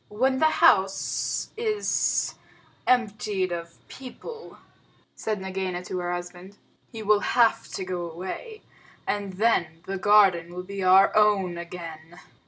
[0.09, 2.33] "When the house is
[2.87, 4.57] emptied of people,"
[5.13, 6.57] said Nagaina to her husband,
[6.91, 8.63] "he will have to go away,
[9.05, 12.19] and then the garden will be our own again.